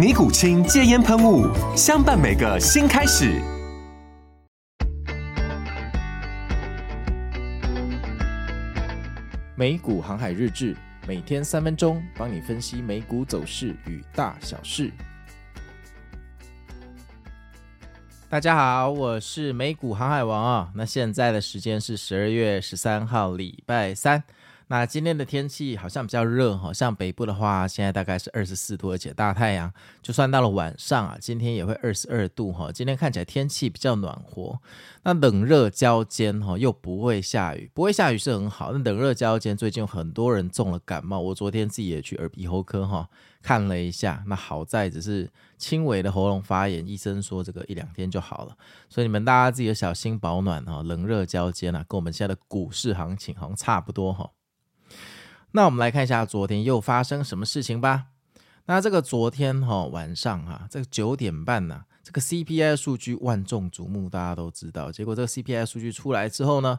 [0.00, 1.46] 尼古清戒烟喷雾，
[1.76, 3.38] 相伴每个新开始。
[9.54, 10.74] 美股航海日志，
[11.06, 14.90] 每天三分钟，帮你分析美股走势与大小事。
[18.30, 20.70] 大家好，我是美股航海王啊。
[20.74, 24.24] 那现在的时间是十二月十三号，礼拜三。
[24.70, 29.72] 那今天的天气好像比较热哈，像北部的话，现在大概是二十四度，而且大太阳。
[30.00, 32.70] 就算到了晚上啊，今天也会二十二度哈。
[32.70, 34.60] 今天看起来天气比较暖和，
[35.02, 38.70] 那冷热交煎哈，又不会下雨，不会下雨是很好。
[38.70, 43.08] 那冷热交煎，最近有很多人中了感冒，我昨天自己也去耳鼻喉科哈
[43.42, 48.56] 看了一下，那好在只是轻微的喉咙发炎，医生说这个一两天就好了。
[48.88, 54.30] 所以你们大家自己要小心保暖哈，冷热交煎啊，跟我们现在的股市行情好像差不多哈。
[55.52, 58.06] 那我们来看一下昨天又发生什么事情吧。
[58.66, 64.92] 那这个昨天哈、晚上哈、这个九点半呢、这个 CPI 数据万众瞩目，大家都知道。
[64.92, 66.78] 结果这个 CPI 数据出来之后呢，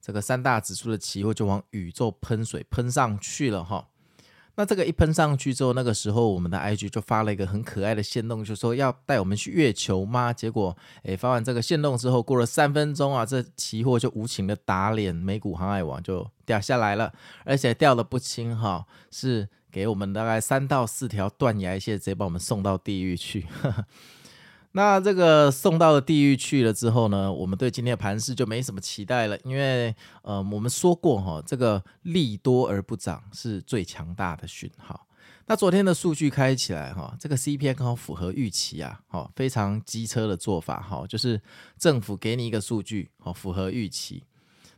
[0.00, 3.88] 这个三大指数的期货就往宇宙喷水喷上去了哈。
[4.54, 10.32] 那这个一喷上去之后，那个时候我们的 IG 就发了一个很可爱的限动，就说要带我们去月球吗？
[10.32, 17.12] 结果，诶，发完这个限动之后，过了三分钟啊，这期货就无情的打脸，美股航海王就掉下来了，
[17.44, 23.46] 而且掉的不轻哈，是给我们大概三到四条断崖线，直接把我们送到地狱去。
[23.62, 23.86] 呵呵
[24.74, 35.06] 那这个送到了地狱去了之后呢，我们对今天的盘势就没什么期待了，因为呃我们说过哈，这个利多而不涨是最强大的讯号。
[35.46, 41.40] 那昨天的数据开起来哈，这个 CPI 刚好符合预期啊，好非常机车的做法哈，就是
[41.78, 44.24] 政府给你一个数据，好符合预期，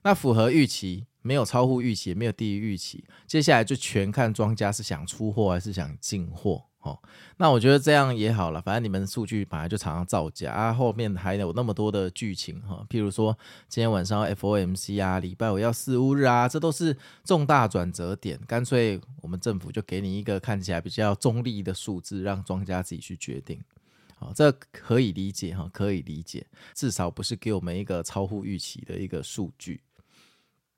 [0.02, 6.64] 那符合预期没有超乎预期，也没有低于预期，接下来就全看庄家是想出货还是想进货。
[6.84, 6.98] 哦，
[7.38, 13.36] 那我觉得这样也好了，反正你们数据本来就常常造假啊，后面还有那么多的剧情哈，譬如说
[13.68, 23.58] 今天晚上 FOMC 啊，礼拜五要四巫日啊，这都是重大转折点，干脆我们政府就给你一个看起来比较中立的数字，让庄家自己去决定，
[24.18, 29.80] 好，这可以理解哈，可以理解，至少不是给我们一个超乎预期的一个数据。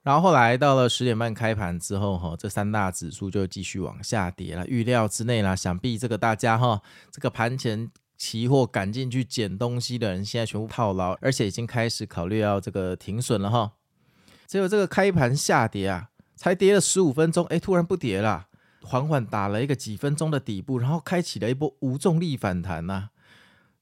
[0.07, 5.57] 然后后来到了十点半开盘之后，哈，这三大指数就继续往下跌了，预料之内啦。
[5.57, 6.81] 想必这个大家哈，
[7.11, 13.73] 这个盘前期货赶进去捡东西的人，现在全部套牢，而且已经开始考虑要这个停损了哈。
[14.47, 18.47] 结果这个开盘下跌啊，才跌了十五分钟，哎，突然不跌了，
[18.85, 23.09] 缓缓打了一个几分钟的底部，然后开启了一波无重力反弹呐、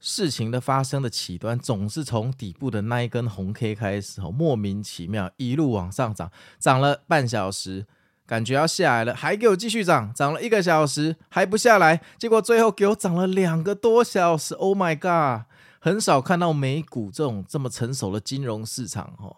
[0.06, 7.86] 事情的发生的起端总是从底部的那一根红 K 开始，哦，莫名其妙一路往上涨，涨了半小时，
[8.26, 15.46] 感觉要下来了，还给我继续涨，涨了一个小时还不下来，结果最后给我涨了两个多小时，Oh my god！
[15.80, 19.34] 很少看到美股这种这么成熟的金融市场，哦。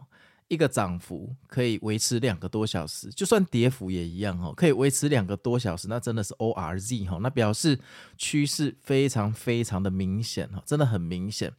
[0.49, 7.79] 一个涨幅可以维持两个多小时，就算跌幅也一样哈，可以维持两个多小时，那真的是 ORZ 哈，那表示
[8.17, 11.53] 趋势非常非常的明显哈，真的很明显。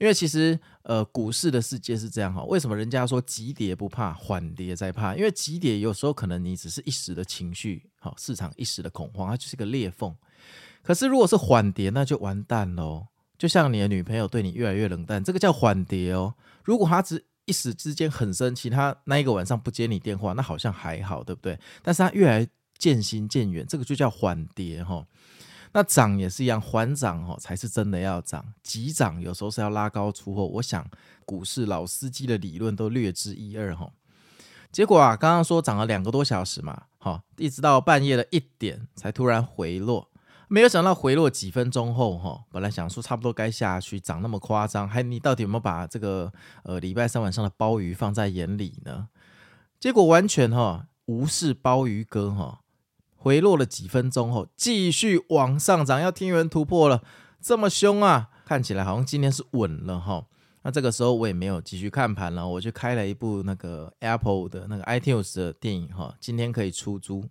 [0.00, 5.16] 因为其实呃，股市的世界是这样哈，为什么人家说急跌不怕，缓跌在怕？
[5.16, 10.14] 因为急跌有时候可能你只是一时的情绪，好，市场一时的恐慌，它就是个裂缝。
[10.82, 13.08] 可是如果是缓跌，那就完蛋喽。
[13.36, 16.34] 就像你的女朋友对你越来越冷淡，这个叫缓跌哦。
[16.64, 21.58] 如果她只一时之间很生气，他那一个晚上不接你电话，那好像还好，对不对？
[21.82, 22.46] 但是他越来
[22.76, 25.06] 渐行渐远，这个就叫缓跌哈。
[25.72, 30.46] 那涨也是一样，缓涨哈才是真的要涨，急涨有时候是要拉高出货。
[30.46, 30.86] 我想
[31.24, 33.90] 股市老司机的理论都略知一二哈。
[34.70, 40.07] 结果啊，刚刚说涨了两个多小时嘛，好，一直到半夜的一点才突然回落
[40.48, 46.32] 没有想到回落几分钟后，哈，本来想说差不多该下去，涨那么夸张，还你到底有没有把这个
[46.64, 49.08] 呃礼拜三晚上的鲍鱼放在眼里呢？
[49.78, 52.60] 结果完全哈无视鲍鱼哥哈，
[53.14, 57.02] 回落了几分钟后继续往上涨，要天元突破了，
[57.40, 58.30] 这么凶啊！
[58.46, 60.24] 看起来好像今天是稳了哈。
[60.62, 67.24] 那这个时候我也没有继续看盘了，我就开了一部那个 Apple 的那个 iTunes 的电影哈，今天可以出租。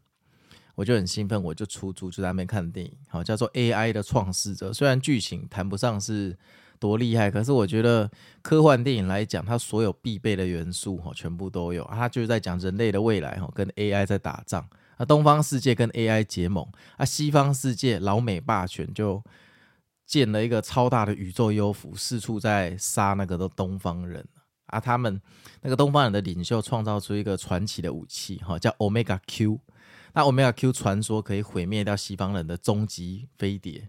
[0.77, 4.71] 我就很兴奋，我就出租，就在那边看电影，好，叫做 AI 的创世者。
[4.71, 6.37] 虽然剧情谈不上是
[6.77, 8.07] 多厉害，可是我觉得
[8.43, 11.83] 科幻电影来讲，它所有必备的元素哈，全部都有。
[11.91, 14.69] 它就是在讲人类的未来哈，跟 AI 在打仗。
[14.97, 16.63] 啊，东方世界跟 AI 结盟，
[16.97, 19.23] 啊，西方世界老美霸权就
[20.05, 24.23] 建了一个超大的宇宙幽浮，四处在杀那个的东方人。
[24.67, 25.19] 啊，他们
[25.61, 29.59] 那个东方人的领袖创造出一个传奇的武器，哈，叫 Omega Q。
[30.17, 33.87] 那 Omega Q 传说可以毁灭掉西方人的终极飞碟，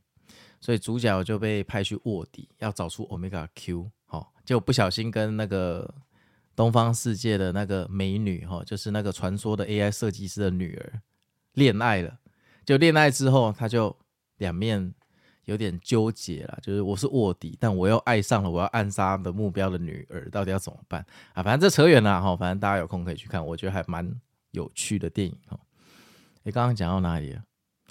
[0.60, 3.90] 所以主角就被派去卧底，要找出 Omega Q。
[4.04, 5.94] 好，就不小心跟那个
[6.54, 11.00] 东方世界的那个美女，哈，就是那个传说的 AI 设计师的女儿
[11.54, 12.18] 恋爱了。
[12.66, 13.96] 就恋爱之后，他就
[14.36, 14.92] 两面
[15.46, 21.00] 有点纠结了，就是我是卧底，但我又爱上了我要暗杀的目标的女儿，到底要怎么办
[21.32, 21.42] 啊？
[21.42, 24.14] 反正这扯远了哈，反正大家有空可以去看，我觉得还蛮
[24.50, 25.58] 有趣的电影哈。
[26.48, 27.42] 你刚刚讲到哪里了？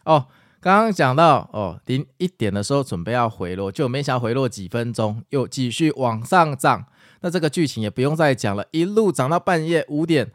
[0.05, 0.25] 哦，
[0.59, 6.87] 刚刚讲到哦，零一点的时候准备要回落，就没想回落几分钟又继续往上涨。
[7.21, 10.31] 那这个剧情也不用再讲了，一路涨到半夜五点，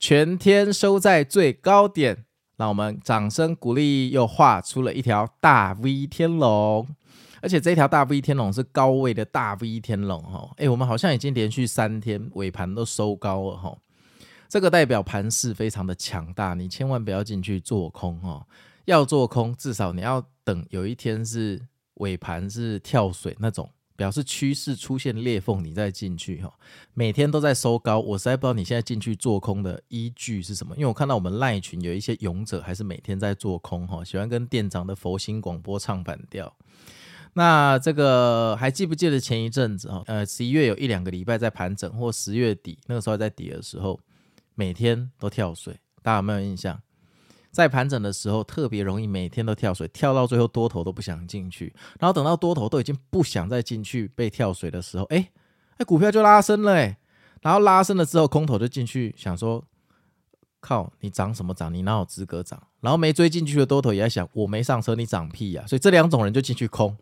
[0.00, 2.24] 全天收在最高点。
[2.56, 6.86] 让我们掌声鼓励，又画出了一条大 V 天龙，
[7.40, 10.50] 而且这条大 V 天龙是高位的大 V 天龙哈。
[10.56, 13.76] 哎，我们好像已经连续三天尾盘都收高了哈。
[14.52, 18.46] 这个代表盘势非常的强大，你千万不要进去做空哦。
[18.84, 21.58] 要做空，至少你要等有一天是
[21.94, 26.52] 尾盘是跳水那种，表示趋势出现裂缝，你再进去哈。
[26.92, 30.76] 每天都在收高，我实在不知道你现在进去做空的依据是什么。
[30.76, 36.54] 因为我看到我们赖群有一些勇者还是每天在做空哈，喜欢跟店长的佛心广播唱反调。
[37.32, 40.02] 那这个还记不记得前一阵子哈？
[40.04, 43.98] 呃，十一月有一两个礼拜在盘整，或十月底那个时候在跌的时候。
[44.54, 46.80] 每天都跳水，大家有没有印象？
[47.50, 55.28] 在盘整的时候特别容易，每天都跳水，跳到最后多头都不想进去，然后等到多头都已经不想再进去被跳水的时候，哎
[55.76, 56.96] 哎，股票就拉升了哎，
[57.42, 59.62] 然后拉升了之后，空头就进去想说，
[60.60, 61.72] 靠，你涨什么涨？
[61.74, 62.58] 你哪有资格涨？
[62.80, 65.64] 然后没追进去的多头也在想，我没上车，你涨屁呀！
[65.66, 66.96] 所以这两种人就进去空，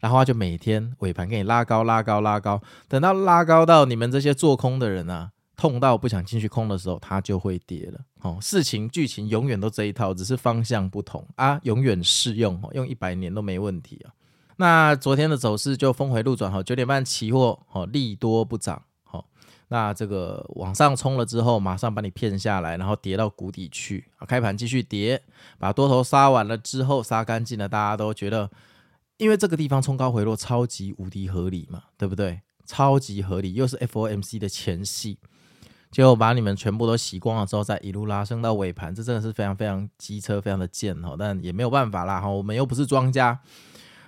[0.00, 5.32] 然后他就每天尾盘给你拉高拉高拉高，等到拉高到你们这些做空的人啊。
[5.56, 8.00] 痛到不想进去空的时候，它就会跌了。
[8.20, 14.12] 哦，事情剧情永远都这一套，只是方向不同啊，永远适用，用一百年都没问题啊。
[14.58, 19.28] 那昨天的走势就峰回路转，哈，九点半期货，哦，利多不涨，好，
[19.68, 25.22] 那这个往上冲了之后，马上把你骗下来，然后跌到谷底去，啊，开盘继续跌，
[25.58, 28.50] 把多头杀完了之后，杀干净了，大家都觉得，
[29.18, 32.40] 因为这个地方冲高回落超级无敌合理嘛，对不对？
[32.66, 35.18] 超级合理，又是 FOMC 的前戏。
[35.90, 43.38] 就把你们全部都洗光了之后，再一路拉升到尾盘，这真的是非常非常机车，非常的贱哈，但也没有办法啦哈，我们又不是庄家。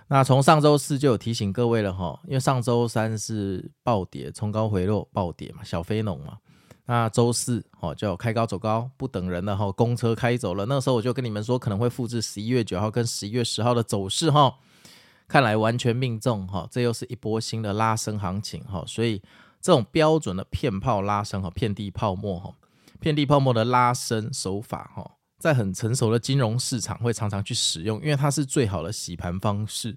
[0.09, 6.39] 那从上周四就有提醒各位了哈，因为上周三是暴跌，冲高回落暴跌嘛，小非农嘛。
[6.87, 10.67] 那周四哦就开高走高，不等人了哈，公车开走了。
[10.67, 14.57] 那时候我就跟你们说，可能会复制十一月九号跟十一月十号的走势哈，
[15.27, 19.23] 看来完全命中哈，这又是一波新的拉升行情哈，所以。
[19.61, 22.55] 这种标准的骗炮拉升哈，遍地泡沫哈，
[23.01, 29.97] 遍地泡沫的拉升手法哈，在很成熟的金融市场会常常去使用，因为它是最好的洗盘方式。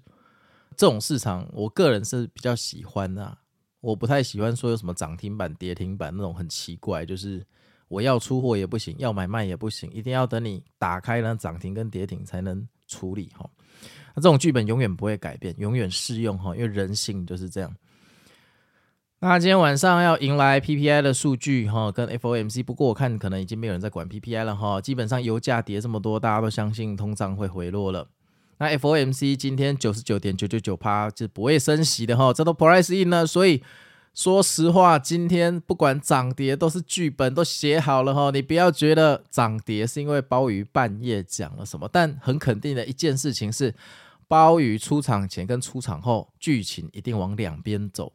[0.76, 3.38] 这种市场，我个人是比较喜欢的，
[3.80, 7.46] 我不太喜欢说有什么涨停板、跌停板那种很奇怪，就是
[7.88, 13.48] 我要出货也不行，要买卖也不行，一定要等你打开了涨停跟跌停才能处理哈。
[14.14, 17.70] 那这种剧本永远不会改变，永远适用哈，因为人性就是这样。
[19.24, 22.64] 那今天晚上要迎来 PPI 的数据哈，跟 FOMC。
[22.64, 24.80] 不过我看可能已经没有人在管 PPI 了哈。
[24.80, 28.08] 基本上油价跌这么多，大家都相信通胀会回落了。
[28.58, 33.24] 那 FOMC 今天九十九点九九九趴就不会升息的哈，这都 price in 了。
[33.24, 33.62] 所以
[34.12, 38.32] 说实话，今天不管涨跌都是剧本都写好了哈。
[38.32, 43.72] 你不要觉得涨跌是因为鲍鱼半夜讲了什么，但很肯定的一件事情是，
[44.26, 48.12] 鲍鱼出场前跟出场后剧情一定往两边走。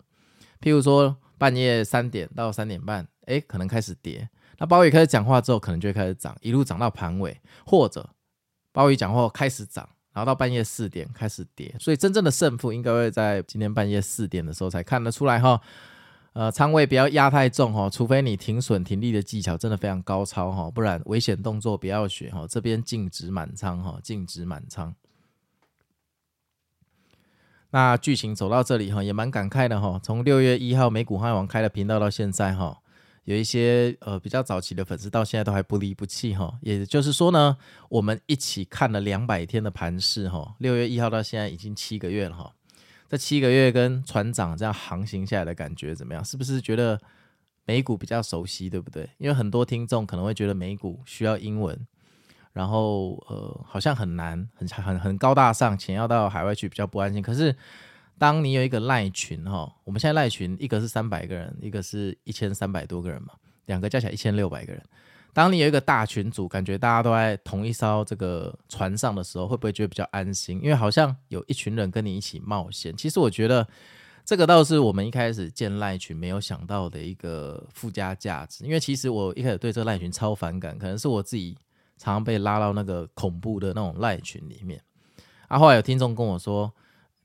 [0.61, 4.29] 譬如说半夜三点到三点半，哎，可能开始跌。
[4.59, 8.09] 那鲍鱼开始讲话之后，可能就会开始涨，一路涨到盘尾，或者
[8.71, 15.61] 鲍鱼讲话开始涨，然然后到半夜四点开始跌，所以真正的胜负应该会在今天半夜四点的时候才看得出来哈。
[16.33, 22.47] 呃，仓位不要压太重哈，除非你停损停利的技巧真的非常高超哈，不然危险动作不要学哈。
[22.49, 24.95] 这边净值满仓哈，净值满仓。
[27.77, 29.99] 那剧情走到这里哈，也蛮感慨的哈。
[30.01, 32.75] 从六月一号美股汉海王开了频道到现在哈，
[33.25, 36.57] 有一些呃比较早期的粉丝到现在都还不离不弃哈。
[36.63, 37.55] 也就是说呢，
[37.89, 42.51] 我们一起看了两百天的盘势哈，六月一号到现在已经七个月了哈。
[43.07, 46.25] 这七个月跟船长这样航行下来的感觉怎么样？
[46.25, 46.99] 是不是觉得
[47.65, 49.07] 美股比较熟悉，对不对？
[49.19, 51.79] 因为很多听众可能会觉得美股需要英文，
[52.57, 57.21] 然后呃好像很难，很很很高大上，钱要到海外去比较不安心。
[57.21, 57.55] 可是
[58.17, 63.33] 当你有一个赖群哈，我们现在赖群一个是三百个人，一个是一千三百多个人嘛，
[63.67, 64.81] 两个加起来一千六百个人。
[65.33, 70.59] 当你有一个大群组，感觉大家都在同一艘这个船上的时候，会不会觉得比较安心？
[70.63, 72.97] 因为好像有一群人跟你一起冒险。
[72.97, 73.67] 其实我觉得
[74.25, 78.65] 这个倒是我们一开始建赖群没有想到的一个附加价值。
[78.65, 81.55] 因为其实我一开始对这个赖群超反感，可能是我自己
[81.97, 84.81] 常常被拉到那个恐怖的那种赖群里面。
[85.47, 86.73] 啊，后来有听众跟我说，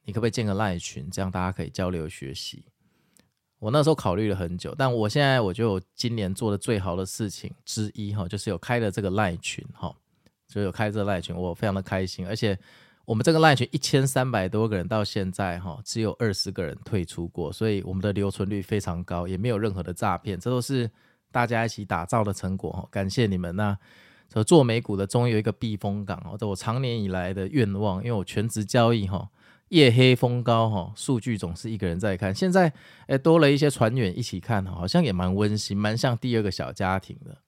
[0.05, 2.65] 你可不可以建个赖群，这样大家可以交流学习。
[3.59, 9.95] 我那时候考虑了很久，但我现在我就今年做的最好的事情之一哈，就是有开了这个赖群哈，
[10.49, 12.27] 就有开这个赖群，我非常的开心。
[12.27, 12.59] 而且
[13.05, 20.91] 我们这个赖群一千三百多个人到现在哈，只有二十个人退出过，所以我们的留存率非常高，也没有任何的诈骗，这都是
[21.31, 22.89] 大家一起打造的成果哈。
[22.91, 23.79] 感谢你们，那
[24.45, 29.29] 做美股的终于有一个避风港哦，这我长年以来的愿望，因为我全职交易哈。
[29.71, 32.33] 夜黑风高哈，数据总是一个人在看。
[32.35, 32.73] 现在
[33.07, 37.39] 诶多了一些船员一起看，好像也蛮温馨，蛮像第二个小家庭的。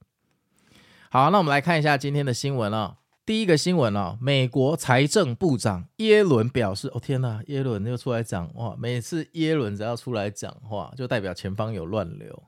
[1.10, 2.96] 好，那我们来看一下今天的新闻哦。
[3.26, 8.74] 第一个新闻哦，美国财政部长耶伦表示：“哦天呐，耶伦又出来讲话。
[8.78, 12.42] 每次耶伦只要出来讲话，就代表前方有乱流。”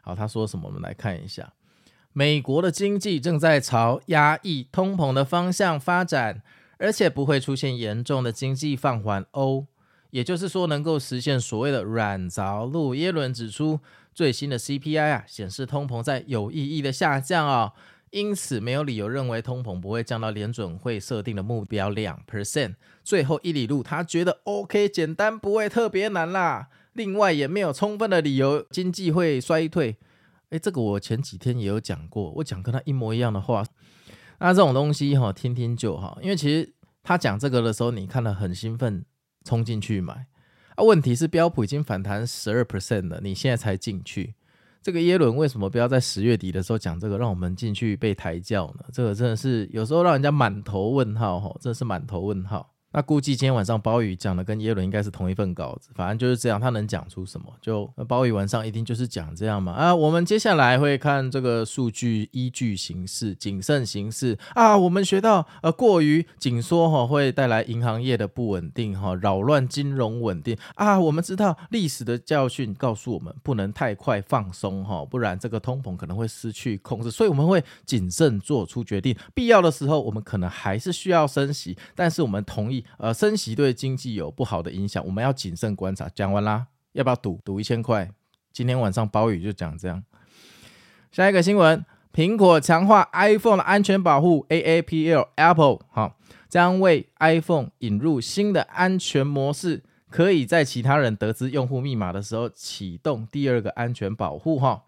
[0.00, 0.68] 好，他说什么？
[0.68, 1.52] 我们来看一下，
[2.18, 6.42] 美国的经济正在朝压抑通膨的方向发展。
[6.78, 9.66] 而且不会出现严重的经济放缓哦，
[10.10, 12.94] 也就是说能够实现所谓的软着陆。
[12.94, 13.78] 耶伦指出，
[14.12, 17.72] 最新的 CPI 啊显示通膨在有意义的下降哦，
[18.10, 22.74] 因此没有理由认为通膨不会降到联准会设定的目标两 percent。
[23.04, 26.68] 最后一里路，他觉得 OK，简单不会特别难啦。
[26.92, 29.96] 另外也没有充分的理由经济会衰退。
[30.50, 33.64] 诶，这个我前几天也有讲过，我讲跟他一模一样的话。
[34.40, 39.04] 那这种东西哈，听听就好，因为其实他讲这个的时候，你看了很兴奋，
[39.44, 40.26] 冲进去买
[40.76, 40.84] 啊。
[40.84, 44.34] 问题是标普已经反弹十二 percent 了，你现在才进去，
[44.80, 48.84] 这个耶伦为什么不要在十月底的时候讲这个，让我们进去被抬轿呢？
[48.92, 52.74] 这个真的是有时候让人家满头问号哈，真的是满头问号。
[52.90, 57.46] 那估计今天晚上鲍宇讲的跟耶伦应该是同一份稿子，反正就是这样，他能讲出什么？
[57.60, 59.72] 就鲍宇晚上一定就是讲这样嘛。
[59.72, 64.76] 啊，我们接下来会看这个数据，依据形势，谨慎行事啊。
[64.76, 70.98] 我们学到呃，过于紧缩哈，会带来银行业的不稳定哈，扰乱金融稳定啊。
[70.98, 77.10] 我们知道历史的教训告诉我们，不能太快放松哈，不然这个通膨可能会失去控制。
[77.10, 82.77] 所以我们会谨慎做出决定，必要的时候我们可能还是需要升息，但是我们同意。
[82.98, 86.08] 呃，升息对经济有不好的影响，我们要谨慎观察。
[86.14, 87.40] 讲完啦，要不要赌？
[87.44, 88.10] 赌一千块。
[88.52, 90.02] 今天晚上包宇就讲这样。
[91.12, 96.16] 下一个新闻，苹果强化 iPhone 的安全保护，AAPL Apple 哈，
[96.48, 104.82] 将为 iPhone 引入新的安全模式，可以在其他人得知用户密码的时候启动第二个安全保护哈。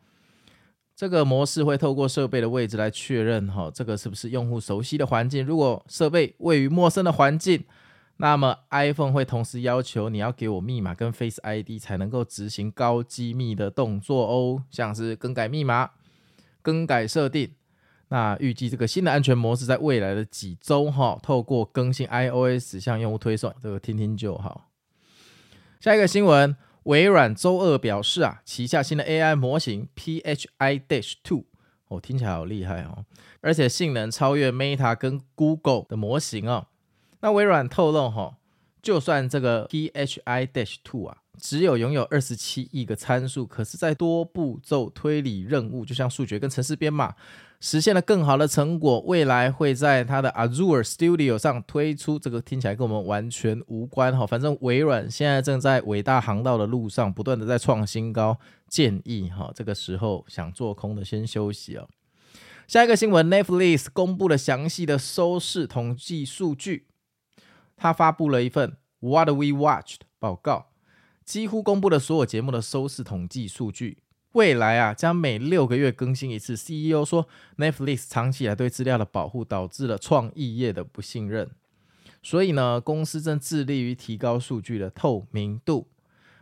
[0.96, 5.46] 这个模式会透过设备的位置来确认哈，这个是不是用户熟悉的环境？
[5.46, 7.64] 如果设备位于陌生的环境，
[8.20, 15.90] 那么 iPhone 会同时要求你要给我密码跟 Face ID 才能够执行高机密的动作哦，像是更改密码、
[16.62, 17.52] 更改设定。
[18.08, 24.68] 那预计这个新的安全模式在未来的几周哈，透过更新 iOS 向用户推送，这个听听就好。
[25.80, 26.56] 下一个新闻。
[26.84, 31.44] 微软周二表示啊，旗下新的 AI 模型 PHI-2，
[31.88, 33.04] 哦，听起来好厉害哦，
[33.42, 36.68] 而且性能超越 Meta 跟 Google 的模型哦。
[37.20, 38.36] 那微软透露哈，
[38.82, 47.14] 就算这个 PHI-2 啊，只有拥有二十七亿个参数，可是，在多步骤推理任务，就像数学跟程式编码。
[47.62, 52.18] 实现了更好的成果，未来会在它的 Azure Studio 上推出。
[52.18, 58.38] 这个听起来跟我们完全无关哈，反正微软现在正在伟大航道的路上，不断的在创新高。
[58.66, 61.86] 建议哈，这个时候想做空的先休息哦。
[62.66, 66.86] 下一个新闻，Netflix 公布了详细的收视统计数据。
[67.82, 70.66] 他发布了一份 What We Watched 报告，
[71.24, 74.02] 几乎公布了所有节目的收视统计数据。
[74.32, 76.52] 未来啊，将每六个月更新一次。
[76.52, 81.50] CEO 说，Netflix 长期以来对资料的保护导致了创意业的不信任，
[82.22, 85.88] 所以呢，公司正致力于提高数据的透明度。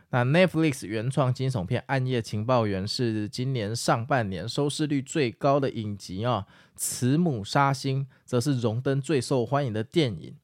[0.09, 10.35] 那 Netflix 原创惊悚片《暗夜情报员》是今年上半年收视率最高的影集啊，《慈母杀星》则是荣登最受欢迎的电影。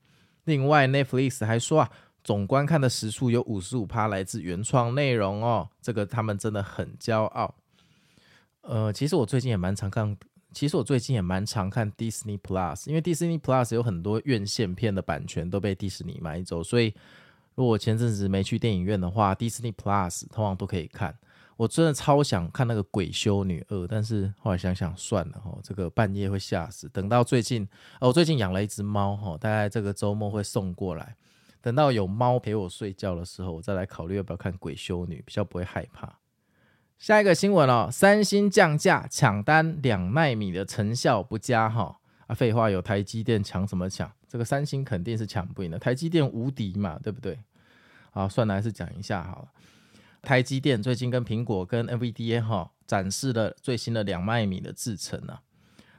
[0.45, 1.91] 另外，Netflix 还说啊。
[2.23, 7.53] 总观看的时数有五十五趴来自原创内容哦，这个他们真的很骄傲。
[8.61, 10.17] 呃，其实我最近也蛮常看，
[10.51, 16.95] 其实我最近也蛮常看 Disney Plus，因为 Disney Plus 有很多院线片的版权都被迪士尼买走，所以
[17.53, 21.15] 如果前阵子没去电影院的话，Disney Plus 通常都可以看。
[21.57, 26.89] 我真的超想看那个《鬼修女二》，但是后来想想算了哈，这个半夜会吓死。
[26.89, 27.63] 等到最近，
[28.01, 31.15] 哦，我最近养了一只猫哈，大概这个周末会送过来。
[31.61, 36.19] 等到有猫陪我睡觉的时候，我再来考虑要不要看《鬼修女》，比较不会害怕。
[36.99, 44.11] 下一个新闻哦，三星降价抢单两纳米的成效不佳哈啊，废话，有台积电抢什么抢？
[44.27, 47.39] 这个三星肯定是抢不赢的，台积电无敌嘛，对不对？
[48.11, 49.47] 好，算了，还是讲一下好了。
[50.25, 55.43] 台积电最近跟苹果跟 NVDA 哈展示了最新的两奈米的制程啊。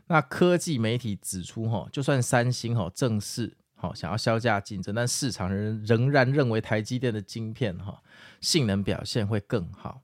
[0.09, 3.57] 那科技媒体指出哈，就算三星哈正式。
[3.79, 8.03] 好，想要削价竞争，但市场人仍然认为台积电的晶片哈
[8.41, 10.01] 性能表现会更好。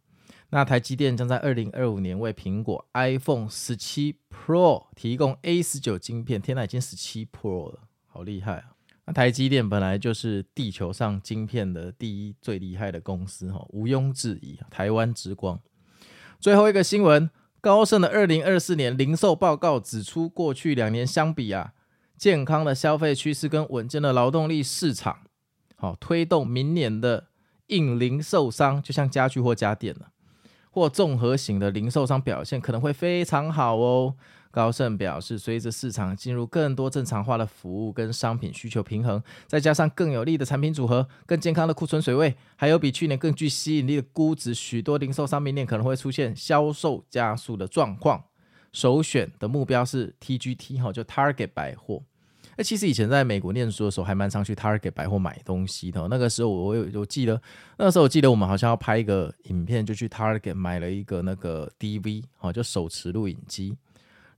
[0.50, 8.72] 那台积电将在二零二五年为苹果 iPhone 十七 Pro 提供 A 十九晶片，天哪，已经十七 Pro 了，好厉害啊！
[9.06, 14.58] 那台积电本来就是地球上晶片的第一最厉害的公司哈，毋庸置疑。
[14.70, 15.58] 台湾之光。
[16.38, 17.28] 最后一个新闻，
[17.60, 21.72] 高盛的二零二四年零售报告指出，过去两年相比啊。
[22.16, 25.22] 健康的消费趋势跟稳健的劳动力市场，
[25.74, 27.26] 好推动明年的
[27.66, 30.12] 硬零售商，就像家具或家电了，
[30.70, 34.14] 或综合型的零售商表现可能会非常好哦。
[34.52, 48.22] 高盛表示，随着市场进入更多正常化的服务跟商品需求平衡，再加上更有利的产品组合、更健康的库存水位，还有比去年更具吸引力的估值，许多零售商明年可能会出现销售加速的状况。
[48.72, 52.02] 首选的目标是 TGT 哈，就 Target 百货。
[52.56, 56.06] 哎，其实以前在美国念书的时候，还蛮常去 Target 百货买东西的。
[56.08, 57.40] 那个时候我有我记得，
[57.78, 63.74] 那个时候我记得我们好像要拍一个影片，就去 Target 买了一个那个 DV，哦，就手持录影机。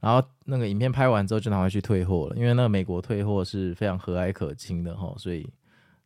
[0.05, 5.49] 然后那个影片拍完之后，就拿回去退货了，因为那个美国退货是非常和蔼可亲的哈，所以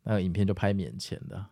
[0.05, 1.45] 那个影片就拍免钱的。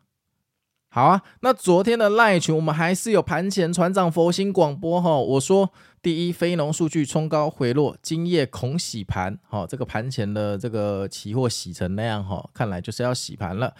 [0.89, 5.17] 好啊，那昨天的赖群我们还是有盘前船长佛心广播哈。
[5.17, 5.69] 我说
[6.01, 9.37] 第一，非农数据冲高回落，今夜恐洗盘。
[9.49, 13.75] 哈，这个盘前的这个期货洗成那样哈，看来就是要洗盘了。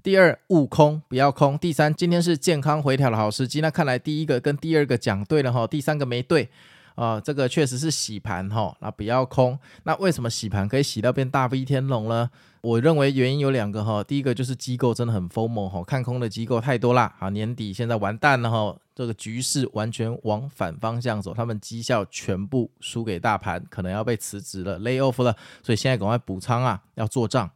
[0.00, 1.58] 第二，勿空不要空。
[1.58, 3.60] 第三，今天是健康回调的好时机。
[3.60, 6.48] 那看来第一个跟第二个讲对了哈，第三个没对。
[6.94, 9.58] 啊、呃，这个确实是洗盘哈，那不要空。
[9.84, 12.30] 那为什么洗盘可以洗到变大 V 天龙呢？
[12.60, 17.12] 我认为原因有两个哈，第一个就是机构真的很 FOMO 哈，看空的机构太多啦。
[17.18, 27.50] 啊，年底现在完蛋了哈，这个局势完全往反方向走，他们绩效全部输给大盘，可能要被辞职了，lay off 了，所以现在赶快补仓啊，要做账。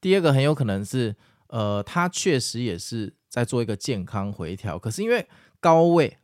[0.00, 1.16] 第二个很有可能是，
[1.48, 5.26] 呃，他确实也是在做一个健康回调，可是因为
[5.58, 6.18] 高位。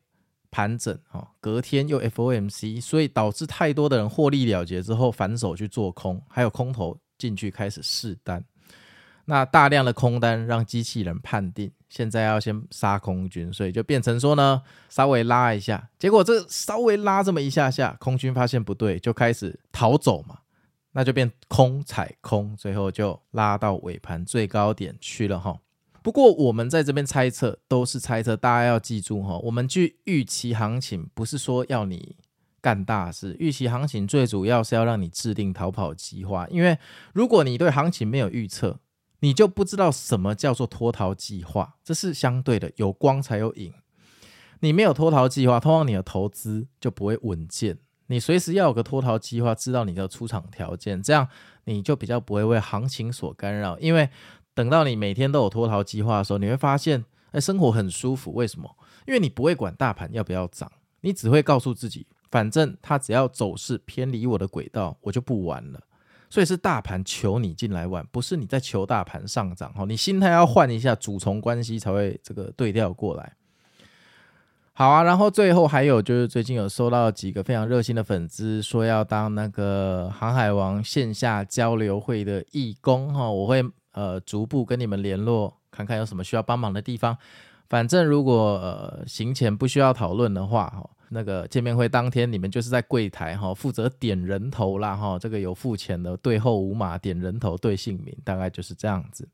[0.53, 8.45] 盘整哈，隔天又 FOMC，所以导致太多的人获利了结之后反手去做空，还有空头进去开始试单，
[9.25, 20.41] 那大量的空单让机器人判定现在要先杀空军，所以就变成说呢，稍微拉一下，结果这稍微拉这么一下下，空军发现不对，就开始逃走嘛，
[20.93, 25.59] 那就变空踩空，最后就拉到尾盘最高点去了哈。
[26.03, 32.17] 不过我们在这边猜测都是猜测，大家要记住哈，我们去预期行情不是说要你
[32.61, 36.47] 干大事，预期行情最主要是要让你制定逃跑计划。
[36.49, 36.77] 因为
[37.13, 38.81] 如果你对行情没有预测，
[39.21, 43.73] 你就不知道什么叫做脱逃计划，这是相对的，有光才有影。
[44.61, 47.79] 你没有脱逃计划，通常你的投资就不会稳健。
[48.09, 51.29] 你随时要有个脱逃计划，知道你的出场条件，这样
[51.65, 54.11] 你就比较不会为行情所干扰，因为。
[54.55, 58.35] 等到你每天都有脱逃计划的时候，你会发现，哎，生活很舒服。
[58.35, 58.71] 为什么？
[59.07, 65.81] 因为你不会管大盘要不要涨，你只会告诉自己，反正它只要走势偏离我的轨道，我就不玩了。
[66.29, 69.73] 所以是大盘求你进来玩，不是你在求大盘上涨。
[69.73, 73.35] 哈，你心态要换一下，主从关系才会这个对调过来。
[74.75, 83.65] 好啊，然后最后还有就是最近有收到几个非常热心的粉丝说要当那个航海王线下交流会的义工哈，我会。
[83.93, 87.17] 呃逐步跟你们联络，看看有什么需要帮忙的地方。
[87.69, 99.27] 反正如果呃行前不需要讨论的话，哈，那个见面会当天你们就是在柜台哈负责点人头啦哈，这个有付钱的对后五码点人头对姓名，大概就是这样子。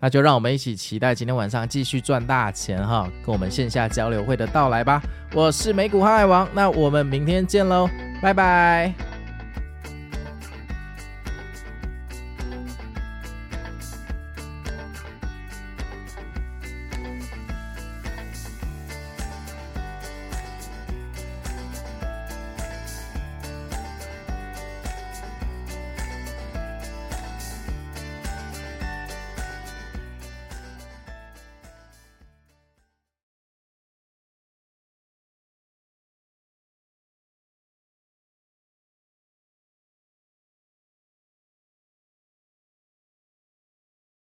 [0.00, 5.02] 那就让我们一起期待今天晚上继续赚大钱哈，跟我们线下交流会的到来吧。
[5.34, 7.88] 我是美股航海王，那我们明天见喽，
[8.22, 9.07] 拜拜。